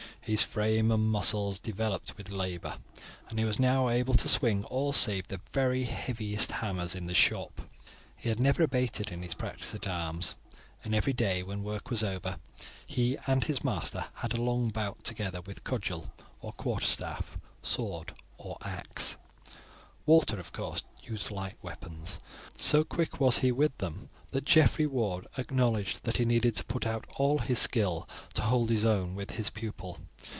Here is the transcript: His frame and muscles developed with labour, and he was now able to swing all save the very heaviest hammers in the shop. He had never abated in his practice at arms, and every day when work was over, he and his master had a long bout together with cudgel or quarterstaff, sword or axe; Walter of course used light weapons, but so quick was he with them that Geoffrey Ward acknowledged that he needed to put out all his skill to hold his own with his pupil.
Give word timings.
His 0.23 0.43
frame 0.43 0.91
and 0.91 1.09
muscles 1.09 1.57
developed 1.57 2.15
with 2.15 2.29
labour, 2.29 2.77
and 3.27 3.39
he 3.39 3.43
was 3.43 3.59
now 3.59 3.89
able 3.89 4.13
to 4.13 4.29
swing 4.29 4.63
all 4.65 4.93
save 4.93 5.25
the 5.27 5.41
very 5.51 5.85
heaviest 5.85 6.51
hammers 6.51 6.93
in 6.93 7.07
the 7.07 7.15
shop. 7.15 7.59
He 8.15 8.29
had 8.29 8.39
never 8.39 8.61
abated 8.61 9.11
in 9.11 9.23
his 9.23 9.33
practice 9.33 9.73
at 9.73 9.87
arms, 9.87 10.35
and 10.83 10.93
every 10.93 11.11
day 11.11 11.41
when 11.41 11.63
work 11.63 11.89
was 11.89 12.03
over, 12.03 12.37
he 12.85 13.17
and 13.25 13.43
his 13.45 13.63
master 13.63 14.09
had 14.13 14.33
a 14.37 14.41
long 14.41 14.69
bout 14.69 15.03
together 15.03 15.41
with 15.41 15.63
cudgel 15.63 16.13
or 16.39 16.53
quarterstaff, 16.53 17.39
sword 17.63 18.13
or 18.37 18.59
axe; 18.61 19.17
Walter 20.05 20.39
of 20.39 20.51
course 20.51 20.83
used 21.03 21.31
light 21.31 21.57
weapons, 21.63 22.19
but 22.53 22.61
so 22.61 22.83
quick 22.83 23.19
was 23.19 23.39
he 23.39 23.51
with 23.51 23.75
them 23.79 24.09
that 24.31 24.45
Geoffrey 24.45 24.85
Ward 24.85 25.27
acknowledged 25.37 26.03
that 26.03 26.17
he 26.17 26.25
needed 26.25 26.55
to 26.55 26.63
put 26.65 26.85
out 26.85 27.05
all 27.15 27.39
his 27.39 27.59
skill 27.59 28.07
to 28.33 28.41
hold 28.43 28.69
his 28.69 28.85
own 28.85 29.13
with 29.15 29.31
his 29.31 29.49
pupil. 29.49 29.97